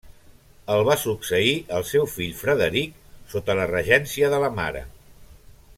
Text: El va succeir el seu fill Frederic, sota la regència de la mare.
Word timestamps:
El 0.75 0.79
va 0.87 0.95
succeir 1.01 1.51
el 1.79 1.85
seu 1.89 2.07
fill 2.15 2.33
Frederic, 2.39 2.97
sota 3.35 3.57
la 3.61 3.69
regència 3.75 4.33
de 4.35 4.41
la 4.47 4.51
mare. 4.63 4.83